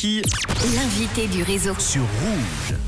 Qui 0.00 0.22
L'invité 0.76 1.26
du 1.26 1.42
réseau. 1.42 1.74
sur 1.80 2.02
Rouge. 2.02 2.78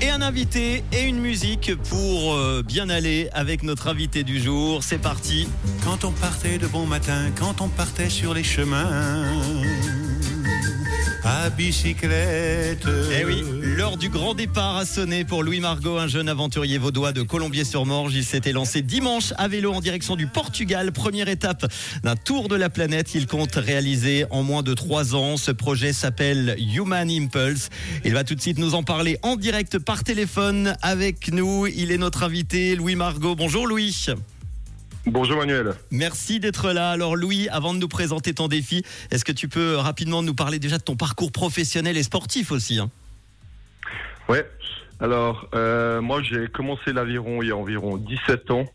Et 0.00 0.08
un 0.08 0.22
invité 0.22 0.84
et 0.92 1.02
une 1.02 1.18
musique 1.18 1.74
pour 1.88 2.34
euh, 2.34 2.62
bien 2.64 2.88
aller 2.88 3.28
avec 3.32 3.64
notre 3.64 3.88
invité 3.88 4.22
du 4.22 4.40
jour. 4.40 4.84
C'est 4.84 5.00
parti. 5.00 5.48
Quand 5.82 6.04
on 6.04 6.12
partait 6.12 6.58
de 6.58 6.68
bon 6.68 6.86
matin, 6.86 7.32
quand 7.36 7.60
on 7.60 7.66
partait 7.66 8.08
sur 8.08 8.34
les 8.34 8.44
chemins, 8.44 9.24
à 11.24 11.50
bicyclette. 11.50 12.86
Eh 13.18 13.24
oui, 13.24 13.44
l'heure 13.60 13.96
du 13.96 14.08
grand 14.08 14.34
départ 14.34 14.76
a 14.76 14.86
sonné 14.86 15.24
pour 15.24 15.42
Louis 15.42 15.60
Margot, 15.60 15.98
un 15.98 16.06
jeune 16.06 16.28
aventurier 16.28 16.78
vaudois 16.78 17.12
de 17.12 17.22
Colombier-sur-Morge. 17.22 18.14
Il 18.14 18.24
s'était 18.24 18.52
lancé 18.52 18.82
dimanche 18.82 19.32
à 19.36 19.48
vélo 19.48 19.72
en 19.72 19.80
direction 19.80 20.16
du 20.16 20.26
Portugal. 20.26 20.92
Première 20.92 21.28
étape 21.28 21.66
d'un 22.02 22.16
tour 22.16 22.48
de 22.48 22.56
la 22.56 22.70
planète. 22.70 23.14
Il 23.14 23.26
compte 23.26 23.54
réaliser 23.54 24.24
en 24.30 24.42
moins 24.42 24.62
de 24.62 24.74
trois 24.74 25.14
ans. 25.14 25.36
Ce 25.36 25.50
projet 25.50 25.92
s'appelle 25.92 26.56
Human 26.58 27.10
Impulse. 27.10 27.68
Il 28.04 28.14
va 28.14 28.24
tout 28.24 28.34
de 28.34 28.40
suite 28.40 28.58
nous 28.58 28.74
en 28.74 28.82
parler 28.82 29.18
en 29.22 29.36
direct 29.36 29.78
par 29.78 30.04
téléphone 30.04 30.74
avec 30.82 31.32
nous. 31.32 31.66
Il 31.66 31.92
est 31.92 31.98
notre 31.98 32.22
invité, 32.22 32.76
Louis 32.76 32.96
Margot. 32.96 33.34
Bonjour 33.34 33.66
Louis. 33.66 34.06
Bonjour 35.06 35.38
Manuel. 35.38 35.74
Merci 35.90 36.40
d'être 36.40 36.72
là. 36.72 36.90
Alors 36.90 37.16
Louis, 37.16 37.48
avant 37.48 37.72
de 37.72 37.78
nous 37.78 37.88
présenter 37.88 38.34
ton 38.34 38.48
défi, 38.48 38.84
est-ce 39.10 39.24
que 39.24 39.32
tu 39.32 39.48
peux 39.48 39.76
rapidement 39.76 40.22
nous 40.22 40.34
parler 40.34 40.58
déjà 40.58 40.78
de 40.78 40.82
ton 40.82 40.96
parcours 40.96 41.32
professionnel 41.32 41.96
et 41.96 42.02
sportif 42.02 42.52
aussi 42.52 42.78
hein? 42.78 42.90
Ouais. 44.28 44.46
Alors, 45.00 45.48
euh, 45.54 46.00
moi, 46.00 46.22
j'ai 46.22 46.46
commencé 46.48 46.92
l'aviron 46.92 47.42
il 47.42 47.48
y 47.48 47.50
a 47.50 47.56
environ 47.56 47.96
17 47.96 48.50
ans. 48.50 48.66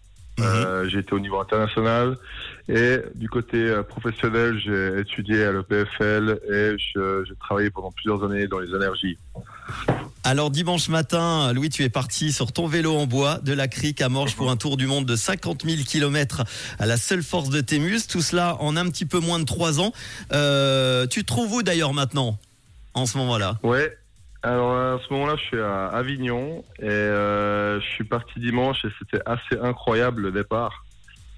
Euh, 0.42 0.90
j'ai 0.90 1.00
été 1.00 1.14
au 1.14 1.20
niveau 1.20 1.40
international 1.40 2.18
et 2.68 2.98
du 3.14 3.30
côté 3.30 3.58
euh, 3.58 3.84
professionnel, 3.84 4.60
j'ai 4.60 5.00
étudié 5.00 5.46
à 5.46 5.54
l'EPFL 5.54 6.42
et 6.52 6.76
j'ai 6.78 7.36
travaillé 7.40 7.70
pendant 7.70 7.92
plusieurs 7.92 8.22
années 8.26 8.46
dans 8.48 8.60
les 8.60 8.76
énergies. 8.76 9.18
Alors 10.28 10.50
dimanche 10.50 10.90
matin, 10.90 11.54
Louis, 11.54 11.70
tu 11.70 11.84
es 11.84 11.90
parti 11.90 12.32
sur 12.32 12.52
ton 12.52 12.66
vélo 12.66 12.96
en 12.96 13.06
bois 13.06 13.38
de 13.44 13.54
la 13.54 13.68
crique 13.68 14.02
à 14.02 14.10
Morges 14.10 14.36
pour 14.36 14.50
un 14.50 14.58
tour 14.58 14.76
du 14.76 14.88
monde 14.88 15.06
de 15.06 15.16
50 15.16 15.62
000 15.64 15.84
km 15.88 16.42
à 16.80 16.88
la 16.88 16.98
seule 16.98 17.22
force 17.22 17.50
de 17.50 17.62
tes 17.62 17.78
muscles. 17.78 18.12
Tout 18.12 18.24
cela 18.24 18.58
en 18.60 18.76
un 18.76 18.90
petit 18.90 19.06
peu 19.06 19.20
moins 19.20 19.38
de 19.38 19.46
trois 19.46 19.80
ans. 19.80 19.92
Euh, 20.32 21.06
tu 21.06 21.22
te 21.22 21.28
trouves 21.28 21.54
où 21.54 21.62
d'ailleurs 21.62 21.94
maintenant, 21.94 22.40
en 22.96 23.06
ce 23.06 23.20
moment-là? 23.20 23.60
Ouais. 23.62 23.96
Alors 24.42 24.76
à 24.76 25.00
ce 25.08 25.14
moment-là, 25.14 25.36
je 25.36 25.44
suis 25.44 25.60
à 25.60 25.90
Avignon 25.90 26.66
et 26.80 26.86
euh, 26.90 27.80
je 27.80 27.86
suis 27.86 28.04
parti 28.04 28.40
dimanche 28.40 28.84
et 28.84 28.90
c'était 28.98 29.24
assez 29.28 29.62
incroyable 29.62 30.24
le 30.24 30.32
départ. 30.32 30.86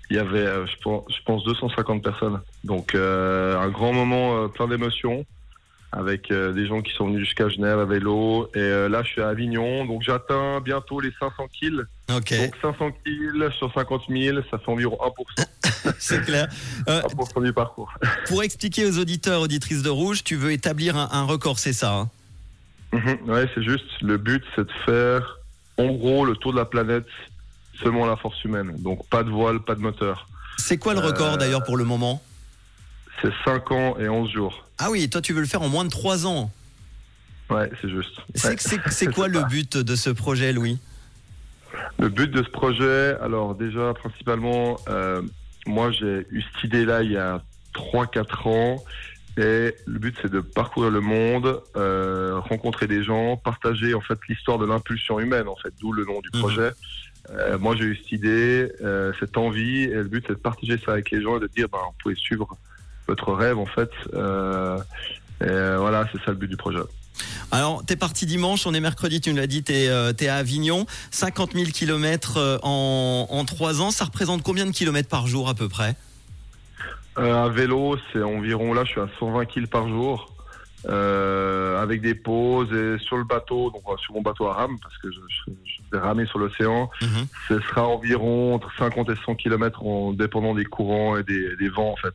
Il 0.10 0.16
y 0.16 0.20
avait, 0.20 0.48
euh, 0.48 0.66
je 0.66 0.78
pense, 0.82 1.04
je 1.10 1.22
pense 1.26 1.44
250 1.44 2.02
personnes. 2.02 2.40
Donc 2.64 2.96
un 2.96 3.68
grand 3.68 3.92
moment 3.92 4.48
plein 4.48 4.70
d'émotions 4.70 5.26
avec 5.92 6.32
euh, 6.32 6.52
des 6.54 6.68
gens 6.68 6.82
qui 6.82 6.94
sont 6.94 7.08
venus 7.08 7.26
jusqu'à 7.26 7.50
Genève 7.50 7.80
à 7.80 7.86
vélo. 7.86 8.50
Et 8.54 8.60
euh, 8.60 8.90
là, 8.90 9.04
je 9.04 9.10
suis 9.10 9.22
à 9.22 9.30
Avignon, 9.30 9.86
donc 9.86 10.04
j'atteins 10.04 10.60
bientôt 10.62 11.00
les 11.00 11.12
500 11.20 11.48
kills. 11.60 11.84
Donc 12.08 12.34
500 12.62 12.92
kills 13.06 13.50
sur 13.58 13.74
50 13.74 14.04
000, 14.10 14.40
ça 14.52 14.58
fait 14.58 14.72
environ 14.72 14.98
1%, 15.38 15.94
c'est 16.00 16.24
clair. 16.26 16.48
Euh, 16.88 17.02
1% 17.02 17.44
du 17.44 17.54
parcours. 17.54 17.94
pour 18.28 18.44
expliquer 18.44 18.86
aux 18.86 18.98
auditeurs, 18.98 19.42
auditrices 19.42 19.82
de 19.82 19.90
Rouge, 19.90 20.24
tu 20.24 20.36
veux 20.36 20.52
établir 20.52 20.96
un, 20.96 21.10
un 21.12 21.24
record, 21.24 21.60
c'est 21.60 21.74
ça 21.74 21.94
hein? 21.94 22.10
Mhm, 22.94 23.30
ouais, 23.30 23.50
c'est 23.54 23.64
juste. 23.64 23.86
Le 24.02 24.18
but, 24.18 24.44
c'est 24.56 24.66
de 24.66 24.72
faire, 24.86 25.40
en 25.78 25.88
gros, 25.88 26.24
le 26.24 26.36
tour 26.36 26.54
de 26.54 26.58
la 26.58 26.64
planète 26.66 27.06
à 27.86 28.08
la 28.08 28.16
force 28.18 28.44
humaine. 28.44 28.74
Donc, 28.80 29.08
pas 29.10 29.24
de 29.24 29.30
voile, 29.30 29.60
pas 29.60 29.76
de 29.76 29.82
moteur. 29.82 30.28
C'est 30.58 30.78
quoi 30.78 30.94
le 30.94 31.00
record 31.00 31.34
Euh, 31.34 31.38
d'ailleurs 31.38 31.64
pour 31.64 31.78
le 31.78 31.84
moment? 31.84 32.22
C'est 33.22 33.32
5 33.46 33.72
ans 33.72 33.98
et 34.00 34.08
11 34.10 34.32
jours. 34.32 34.66
Ah 34.78 34.92
oui, 34.92 35.10
toi 35.10 35.22
tu 35.22 35.34
veux 35.34 35.42
le 35.42 35.48
faire 35.48 35.62
en 35.62 35.70
moins 35.70 35.86
de 35.86 35.90
trois 35.90 36.26
ans. 36.28 36.52
Ouais, 37.50 37.70
c'est 37.82 37.90
juste. 37.90 38.18
C'est 38.36 38.48
Ouais. 38.50 38.56
c'est- 38.60 38.90
c'est 38.90 39.08
quoi 39.14 39.28
le 39.28 39.42
but 39.46 39.78
de 39.78 39.96
ce 39.96 40.10
projet, 40.10 40.52
Louis? 40.54 40.80
Le 42.00 42.10
but 42.10 42.30
de 42.30 42.44
ce 42.44 42.50
projet, 42.50 43.16
alors 43.22 43.56
déjà, 43.56 43.94
principalement, 43.94 44.78
euh, 44.90 45.22
moi, 45.66 45.92
j'ai 45.92 46.26
eu 46.30 46.42
cette 46.42 46.64
idée-là 46.66 47.04
il 47.04 47.12
y 47.12 47.18
a 47.18 47.42
3-4 47.74 48.48
ans. 48.48 48.84
Et 49.38 49.76
le 49.86 50.00
but, 50.00 50.16
c'est 50.22 50.32
de 50.32 50.40
parcourir 50.42 50.90
le 50.90 51.00
monde, 51.00 51.62
euh, 51.76 52.40
rencontrer 52.40 52.88
des 52.88 53.04
gens, 53.04 53.38
partager 53.38 53.94
en 53.94 54.02
fait 54.02 54.18
l'histoire 54.30 54.58
de 54.58 54.66
l'impulsion 54.66 55.20
humaine, 55.20 55.48
en 55.48 55.56
fait, 55.56 55.72
d'où 55.80 55.92
le 55.92 56.06
nom 56.06 56.22
du 56.22 56.30
Mhm. 56.34 56.40
projet. 56.40 56.72
Euh, 57.30 57.58
moi, 57.60 57.76
j'ai 57.76 57.84
eu 57.84 57.96
cette 57.98 58.12
idée, 58.14 58.72
euh, 58.82 59.12
cette 59.20 59.38
envie, 59.38 59.84
et 59.84 59.88
le 59.94 60.06
but, 60.06 60.24
c'est 60.26 60.34
de 60.34 60.40
partager 60.40 60.80
ça 60.84 60.94
avec 60.94 61.12
les 61.12 61.22
gens 61.22 61.38
et 61.38 61.40
de 61.40 61.48
dire, 61.48 61.68
ben, 61.70 61.78
vous 61.86 61.96
pouvez 62.02 62.16
suivre 62.16 62.48
votre 63.08 63.34
rêve, 63.34 63.58
en 63.58 63.66
fait. 63.66 63.90
Euh, 64.14 64.78
et 65.42 65.46
euh, 65.50 65.78
voilà, 65.80 66.08
c'est 66.12 66.18
ça 66.24 66.32
le 66.32 66.36
but 66.38 66.48
du 66.48 66.58
projet. 66.58 66.80
Alors, 67.52 67.84
t'es 67.86 67.96
parti 67.96 68.26
dimanche, 68.26 68.68
on 68.68 68.74
est 68.74 68.80
mercredi, 68.80 69.22
tu 69.22 69.32
nous 69.32 69.38
l'as 69.38 69.48
dit, 69.48 69.64
t'es 69.64 69.88
euh, 69.88 70.14
t'es 70.14 70.28
à 70.28 70.36
Avignon, 70.36 70.86
50 71.12 71.54
000 71.54 71.66
kilomètres 71.72 72.60
en, 72.64 73.28
en 73.30 73.46
3 73.46 73.82
ans, 73.82 73.90
ça 73.92 74.06
représente 74.06 74.44
combien 74.44 74.66
de 74.66 74.72
kilomètres 74.72 75.10
par 75.10 75.26
jour 75.28 75.50
à 75.50 75.54
peu 75.56 75.68
près? 75.70 75.96
Euh, 77.18 77.34
un 77.34 77.50
vélo, 77.50 77.98
c'est 78.12 78.22
environ, 78.22 78.74
là, 78.74 78.84
je 78.84 78.92
suis 78.92 79.02
à 79.02 79.08
120 79.20 79.46
kills 79.46 79.66
par 79.68 79.88
jour, 79.88 80.32
euh, 80.88 81.82
avec 81.82 82.02
des 82.02 82.14
pauses 82.14 82.72
et 82.72 82.98
sur 83.00 83.18
le 83.18 83.24
bateau, 83.24 83.72
donc 83.72 83.82
sur 84.00 84.14
mon 84.14 84.22
bateau 84.22 84.48
à 84.48 84.54
rame, 84.54 84.78
parce 84.82 84.98
que 85.00 85.10
je, 85.12 85.20
je, 85.48 85.52
je 85.66 85.82
vais 85.98 86.00
ramer 86.04 86.26
sur 86.28 86.38
l'océan, 86.40 86.90
Mhm. 87.02 87.28
ce 87.48 87.60
sera 87.62 87.88
environ 87.88 88.54
entre 88.54 88.70
50 88.78 89.10
et 89.10 89.16
100 89.26 89.36
km 89.36 89.84
en 89.84 90.14
dépendant 90.14 90.54
des 90.54 90.66
courants 90.66 91.18
et 91.18 91.24
des, 91.24 91.56
des 91.56 91.70
vents, 91.70 91.92
en 91.94 91.96
fait. 91.96 92.14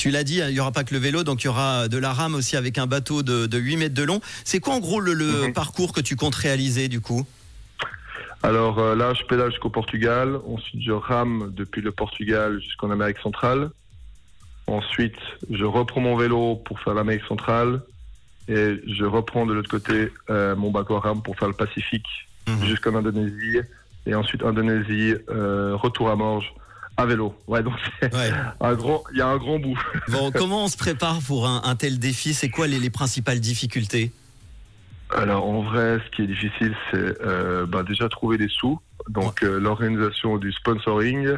Tu 0.00 0.08
l'as 0.10 0.24
dit, 0.24 0.38
il 0.38 0.54
n'y 0.54 0.60
aura 0.60 0.72
pas 0.72 0.82
que 0.82 0.94
le 0.94 0.98
vélo, 0.98 1.24
donc 1.24 1.42
il 1.42 1.44
y 1.44 1.48
aura 1.48 1.86
de 1.86 1.98
la 1.98 2.14
rame 2.14 2.34
aussi 2.34 2.56
avec 2.56 2.78
un 2.78 2.86
bateau 2.86 3.22
de, 3.22 3.44
de 3.44 3.58
8 3.58 3.76
mètres 3.76 3.94
de 3.94 4.02
long. 4.02 4.22
C'est 4.44 4.58
quoi 4.58 4.72
en 4.72 4.80
gros 4.80 4.98
le, 4.98 5.12
le 5.12 5.48
Mhm. 5.48 5.52
parcours 5.52 5.92
que 5.92 6.00
tu 6.00 6.16
comptes 6.16 6.36
réaliser 6.36 6.88
du 6.88 7.02
coup? 7.02 7.26
Alors 8.42 8.78
euh, 8.78 8.94
là, 8.94 9.12
je 9.12 9.22
pédale 9.24 9.50
jusqu'au 9.50 9.68
Portugal. 9.68 10.38
Ensuite, 10.48 10.80
je 10.82 10.92
rame 10.92 11.52
depuis 11.54 11.82
le 11.82 11.92
Portugal 11.92 12.62
jusqu'en 12.62 12.90
Amérique 12.90 13.18
centrale. 13.18 13.68
Ensuite, 14.68 15.18
je 15.50 15.64
reprends 15.66 16.00
mon 16.00 16.16
vélo 16.16 16.56
pour 16.56 16.80
faire 16.80 16.94
l'Amérique 16.94 17.26
centrale. 17.28 17.82
Et 18.48 18.80
je 18.88 19.04
reprends 19.04 19.44
de 19.44 19.52
l'autre 19.52 19.68
côté 19.68 20.10
euh, 20.30 20.56
mon 20.56 20.70
bateau 20.70 20.96
à 20.96 21.00
rame 21.00 21.20
pour 21.22 21.36
faire 21.38 21.48
le 21.48 21.54
Pacifique 21.54 22.06
Mhm. 22.48 22.64
jusqu'en 22.64 22.94
Indonésie. 22.94 23.58
Et 24.06 24.14
ensuite, 24.14 24.42
Indonésie, 24.44 25.14
euh, 25.28 25.76
retour 25.76 26.08
à 26.08 26.16
Morges 26.16 26.50
à 26.96 27.06
vélo. 27.06 27.34
Ouais, 27.46 27.62
donc 27.62 27.74
Ouais. 28.02 28.30
il 29.12 29.18
y 29.18 29.20
a 29.22 29.26
un 29.28 29.36
grand 29.38 29.58
bout. 29.58 29.78
Bon, 30.08 30.30
comment 30.34 30.64
on 30.64 30.68
se 30.68 30.76
prépare 30.76 31.20
pour 31.26 31.46
un, 31.46 31.62
un 31.64 31.76
tel 31.76 31.98
défi? 31.98 32.34
C'est 32.34 32.50
quoi 32.50 32.66
les, 32.66 32.78
les 32.78 32.90
principales 32.90 33.40
difficultés? 33.40 34.12
Alors 35.12 35.44
en 35.44 35.62
vrai, 35.62 35.98
ce 36.04 36.10
qui 36.14 36.22
est 36.22 36.26
difficile, 36.26 36.74
c'est 36.90 37.20
euh, 37.22 37.66
bah, 37.66 37.82
déjà 37.82 38.08
trouver 38.08 38.38
des 38.38 38.48
sous. 38.48 38.78
Donc 39.08 39.42
euh, 39.42 39.58
l'organisation 39.58 40.36
du 40.38 40.52
sponsoring, 40.52 41.36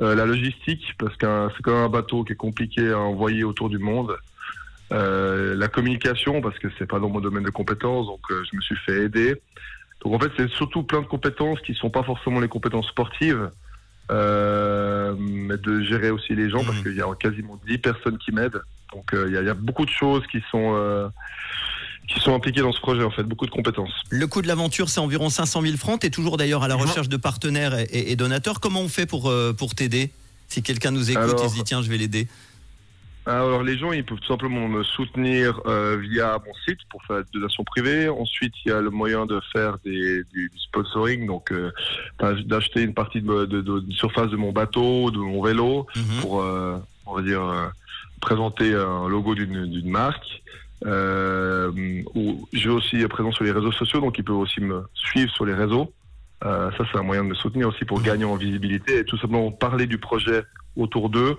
euh, 0.00 0.14
la 0.14 0.24
logistique, 0.26 0.94
parce 0.98 1.14
que 1.16 1.26
c'est 1.56 1.62
quand 1.62 1.72
même 1.72 1.84
un 1.84 1.88
bateau 1.88 2.24
qui 2.24 2.32
est 2.32 2.36
compliqué 2.36 2.90
à 2.90 2.98
envoyer 2.98 3.44
autour 3.44 3.68
du 3.68 3.78
monde. 3.78 4.16
La 4.90 5.68
communication, 5.68 6.42
parce 6.42 6.58
que 6.58 6.68
c'est 6.78 6.84
pas 6.86 6.98
dans 6.98 7.08
mon 7.08 7.20
domaine 7.20 7.44
de 7.44 7.50
compétences, 7.50 8.06
donc 8.06 8.20
je 8.28 8.54
me 8.56 8.60
suis 8.60 8.76
fait 8.84 9.04
aider. 9.04 9.40
Donc 10.04 10.12
en 10.14 10.18
fait, 10.18 10.30
c'est 10.36 10.50
surtout 10.50 10.82
plein 10.82 11.00
de 11.00 11.06
compétences 11.06 11.60
qui 11.62 11.74
sont 11.74 11.88
pas 11.88 12.02
forcément 12.02 12.40
les 12.40 12.48
compétences 12.48 12.88
sportives, 12.88 13.50
euh, 14.10 15.14
de 15.56 15.82
gérer 15.82 16.10
aussi 16.10 16.34
les 16.34 16.50
gens, 16.50 16.64
parce 16.64 16.76
Mhm. 16.78 16.82
qu'il 16.82 16.96
y 16.96 17.00
a 17.02 17.06
quasiment 17.18 17.58
10 17.66 17.78
personnes 17.78 18.18
qui 18.18 18.32
m'aident. 18.32 18.60
Donc 18.92 19.14
euh, 19.14 19.24
il 19.28 19.34
y, 19.34 19.36
a- 19.36 19.40
il 19.40 19.46
y 19.46 19.50
a 19.50 19.54
beaucoup 19.54 19.84
de 19.84 19.90
choses 19.90 20.22
qui 20.30 20.38
sont 20.50 20.72
euh, 20.74 21.08
qui 22.08 22.20
sont 22.20 22.34
impliquées 22.34 22.60
dans 22.60 22.72
ce 22.72 22.80
projet, 22.80 23.04
en 23.04 23.10
fait, 23.10 23.22
beaucoup 23.22 23.46
de 23.46 23.50
compétences. 23.50 23.92
Le 24.10 24.26
coût 24.26 24.42
de 24.42 24.48
l'aventure, 24.48 24.88
c'est 24.90 25.00
environ 25.00 25.30
500 25.30 25.62
000 25.62 25.76
francs. 25.78 26.00
Tu 26.00 26.08
es 26.08 26.10
toujours 26.10 26.36
d'ailleurs 26.36 26.62
à 26.62 26.68
la 26.68 26.74
Mhm. 26.76 26.82
recherche 26.82 27.08
de 27.08 27.16
partenaires 27.16 27.78
et, 27.78 27.84
et- 27.84 28.12
et 28.12 28.16
donateurs. 28.16 28.60
Comment 28.60 28.80
on 28.80 28.88
fait 28.88 29.06
pour, 29.06 29.30
euh, 29.30 29.52
pour 29.54 29.74
t'aider? 29.74 30.10
Si 30.48 30.62
quelqu'un 30.62 30.90
nous 30.90 31.10
écoute 31.10 31.22
Alors- 31.22 31.44
et 31.44 31.48
se 31.48 31.54
dit 31.54 31.62
tiens, 31.64 31.80
je 31.80 31.88
vais 31.88 31.96
l'aider. 31.96 32.28
Alors 33.24 33.62
les 33.62 33.78
gens, 33.78 33.92
ils 33.92 34.04
peuvent 34.04 34.18
tout 34.18 34.26
simplement 34.26 34.66
me 34.68 34.82
soutenir 34.82 35.60
euh, 35.66 35.96
via 35.96 36.38
mon 36.44 36.52
site 36.66 36.80
pour 36.90 37.04
faire 37.04 37.18
des 37.18 37.30
donations 37.32 37.62
privées. 37.62 38.08
Ensuite, 38.08 38.52
il 38.64 38.70
y 38.70 38.72
a 38.72 38.80
le 38.80 38.90
moyen 38.90 39.26
de 39.26 39.40
faire 39.52 39.78
des, 39.84 40.24
du, 40.32 40.50
sponsoring, 40.56 41.26
donc 41.26 41.52
euh, 41.52 41.70
d'acheter 42.44 42.82
une 42.82 42.94
partie 42.94 43.22
de, 43.22 43.44
de, 43.44 43.60
de- 43.60 43.80
de 43.80 43.92
surface 43.92 44.28
de 44.30 44.36
mon 44.36 44.50
bateau, 44.50 45.10
de 45.12 45.18
mon 45.18 45.40
vélo, 45.42 45.86
Mhm. 45.94 46.20
pour, 46.20 46.42
euh, 46.42 46.76
on 47.06 47.14
va 47.14 47.22
dire, 47.22 47.42
euh, 47.42 47.68
présenter 48.20 48.74
un 48.74 49.08
logo 49.08 49.34
d'une 49.36 49.66
d'une 49.66 49.90
marque. 49.90 50.42
Euh, 50.84 51.70
ou 52.16 52.48
je 52.52 52.68
vais 52.68 52.74
aussi 52.74 53.06
présent 53.06 53.30
sur 53.30 53.44
les 53.44 53.52
réseaux 53.52 53.70
sociaux, 53.70 54.00
donc 54.00 54.18
ils 54.18 54.24
peuvent 54.24 54.36
aussi 54.36 54.60
me 54.60 54.82
suivre 54.94 55.32
sur 55.32 55.44
les 55.46 55.54
réseaux. 55.54 55.92
Euh, 56.44 56.72
ça, 56.76 56.84
c'est 56.90 56.98
un 56.98 57.02
moyen 57.04 57.22
de 57.22 57.28
me 57.28 57.34
soutenir 57.34 57.68
aussi 57.68 57.84
pour 57.84 58.02
gagner 58.02 58.24
en 58.24 58.34
visibilité 58.34 58.98
et 58.98 59.04
tout 59.04 59.16
simplement 59.16 59.52
parler 59.52 59.86
du 59.86 59.98
projet 59.98 60.42
autour 60.76 61.08
d'eux. 61.08 61.36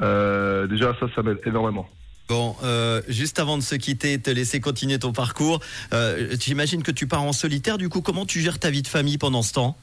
Euh, 0.00 0.66
déjà, 0.66 0.94
ça, 0.98 1.06
ça 1.14 1.22
m'aide 1.22 1.38
énormément. 1.44 1.88
Bon, 2.28 2.54
euh, 2.62 3.02
juste 3.08 3.40
avant 3.40 3.58
de 3.58 3.62
se 3.62 3.74
quitter, 3.74 4.20
te 4.20 4.30
laisser 4.30 4.60
continuer 4.60 5.00
ton 5.00 5.12
parcours, 5.12 5.58
euh, 5.92 6.36
j'imagine 6.40 6.84
que 6.84 6.92
tu 6.92 7.08
pars 7.08 7.24
en 7.24 7.32
solitaire. 7.32 7.76
Du 7.76 7.88
coup, 7.88 8.02
comment 8.02 8.24
tu 8.24 8.40
gères 8.40 8.60
ta 8.60 8.70
vie 8.70 8.82
de 8.82 8.86
famille 8.86 9.18
pendant 9.18 9.42
ce 9.42 9.52
temps? 9.52 9.76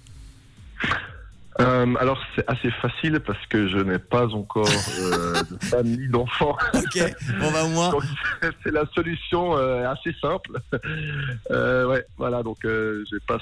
Euh, 1.60 1.96
alors 2.00 2.20
c'est 2.36 2.44
assez 2.48 2.70
facile 2.70 3.20
parce 3.20 3.44
que 3.48 3.68
je 3.68 3.78
n'ai 3.78 3.98
pas 3.98 4.28
encore 4.28 4.70
euh, 5.00 5.42
de 5.50 5.66
femme 5.66 5.88
ni 5.88 6.08
d'enfant. 6.08 6.56
Ok, 6.74 7.16
bon 7.40 7.52
bah 7.52 7.64
au 7.64 7.70
moins. 7.70 7.92
C'est 8.64 8.72
la 8.72 8.86
solution 8.94 9.58
euh, 9.58 9.90
assez 9.90 10.16
simple. 10.22 10.52
Euh, 11.52 11.86
ouais, 11.86 12.06
voilà, 12.18 12.44
donc 12.44 12.58
je 12.64 13.18
passe 13.26 13.42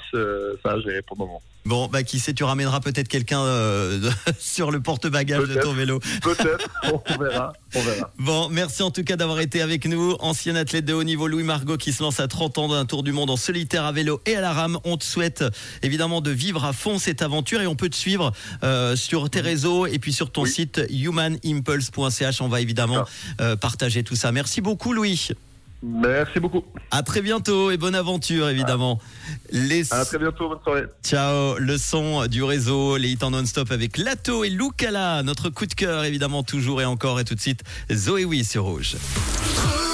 ça 0.62 0.72
à 0.72 0.80
gérer 0.80 1.02
pour 1.02 1.16
le 1.16 1.26
moment. 1.26 1.42
Bon, 1.64 1.88
bah 1.88 2.04
qui 2.04 2.20
sait, 2.20 2.32
tu 2.32 2.44
ramèneras 2.44 2.78
peut-être 2.80 3.08
quelqu'un 3.08 3.44
sur 4.38 4.70
le 4.70 4.80
porte-bagages 4.80 5.48
de 5.48 5.60
ton 5.60 5.72
vélo. 5.72 5.98
Peut-être, 6.22 6.68
on 6.84 7.18
verra, 7.18 7.52
on 7.74 7.80
verra. 7.80 8.12
Bon, 8.18 8.48
merci 8.48 8.82
en 8.82 8.92
tout 8.92 9.02
cas 9.02 9.16
d'avoir 9.16 9.40
été 9.40 9.60
avec 9.60 9.86
nous. 9.86 10.16
Ancien 10.20 10.54
athlète 10.54 10.84
de 10.84 10.94
haut 10.94 11.02
niveau, 11.02 11.26
Louis 11.26 11.42
Margot, 11.42 11.76
qui 11.76 11.92
se 11.92 12.02
lance 12.02 12.20
à 12.20 12.28
30 12.28 12.58
ans 12.58 12.68
d'un 12.68 12.86
tour 12.86 13.02
du 13.02 13.12
monde 13.12 13.30
en 13.30 13.36
solitaire 13.36 13.84
à 13.84 13.92
vélo 13.92 14.20
et 14.26 14.36
à 14.36 14.40
la 14.40 14.52
rame. 14.52 14.78
On 14.84 14.96
te 14.96 15.04
souhaite 15.04 15.44
évidemment 15.82 16.20
de 16.20 16.30
vivre 16.30 16.64
à 16.64 16.72
fond 16.72 16.98
cette 16.98 17.22
aventure 17.22 17.60
et 17.60 17.66
on 17.66 17.74
peut 17.74 17.88
te 17.88 17.96
suivre 18.06 18.32
euh, 18.62 18.94
sur 18.94 19.28
tes 19.30 19.40
réseaux 19.40 19.84
et 19.86 19.98
puis 19.98 20.12
sur 20.12 20.30
ton 20.30 20.42
Oui. 20.44 20.50
site 20.50 20.80
humanimpulse.ch. 20.90 22.40
On 22.40 22.46
va 22.46 22.60
évidemment 22.60 23.04
euh, 23.40 23.56
partager 23.56 24.04
tout 24.04 24.14
ça. 24.14 24.30
Merci 24.30 24.60
beaucoup, 24.60 24.92
Louis. 24.92 25.30
Merci 25.82 26.38
beaucoup. 26.38 26.62
À 26.92 27.02
très 27.02 27.20
bientôt 27.20 27.72
et 27.72 27.76
bonne 27.76 27.96
aventure 27.96 28.48
évidemment. 28.48 29.00
Les... 29.50 29.92
À 29.92 30.04
très 30.04 30.18
bientôt, 30.18 30.48
bonne 30.48 30.58
soirée. 30.62 30.84
Ciao, 31.04 31.58
le 31.58 31.76
son 31.78 32.26
du 32.28 32.44
réseau, 32.44 32.96
les 32.96 33.10
hits 33.10 33.18
en 33.22 33.30
non-stop 33.30 33.72
avec 33.72 33.98
Lato 33.98 34.44
et 34.44 34.50
Lucala, 34.50 35.24
notre 35.24 35.50
coup 35.50 35.66
de 35.66 35.74
cœur 35.74 36.04
évidemment 36.04 36.44
toujours 36.44 36.80
et 36.80 36.84
encore 36.84 37.18
et 37.18 37.24
tout 37.24 37.34
de 37.34 37.40
suite 37.40 37.62
Zoé 37.92 38.24
Oui 38.24 38.44
sur 38.44 38.64
Rouge. 38.64 38.94
Rouge. 38.94 39.85